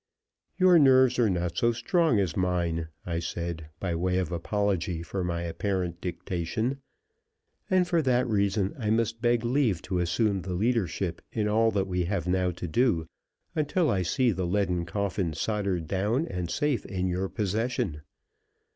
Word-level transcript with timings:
"Your 0.57 0.79
nerves 0.79 1.19
are 1.19 1.29
not 1.29 1.55
so 1.57 1.71
strong 1.71 2.19
as 2.19 2.35
mine," 2.35 2.87
I 3.05 3.19
said, 3.19 3.69
by 3.79 3.93
way 3.93 4.17
of 4.17 4.31
apology 4.31 5.03
for 5.03 5.23
my 5.23 5.43
apparent 5.43 6.01
dictation, 6.01 6.79
"and 7.69 7.87
for 7.87 8.01
that 8.01 8.25
reason 8.27 8.73
I 8.79 8.89
must 8.89 9.21
beg 9.21 9.45
leave 9.45 9.79
to 9.83 9.99
assume 9.99 10.41
the 10.41 10.53
leadership 10.55 11.21
in 11.31 11.47
all 11.47 11.69
that 11.73 11.85
we 11.85 12.05
have 12.05 12.27
now 12.27 12.49
to 12.49 12.67
do, 12.67 13.05
until 13.53 13.91
I 13.91 14.01
see 14.01 14.31
the 14.31 14.47
leaden 14.47 14.87
coffin 14.87 15.33
soldered 15.35 15.85
down 15.87 16.25
and 16.27 16.49
safe 16.49 16.83
in 16.83 17.07
your 17.07 17.29
possession. 17.29 18.01